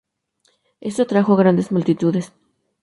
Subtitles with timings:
[0.79, 2.33] Esto atrajo grandes multitudes.